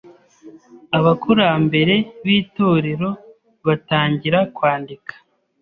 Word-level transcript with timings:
Abakurambere 0.97 1.95
b’itorero 2.25 3.09
batangira 3.67 4.39
kwandika 4.55 5.13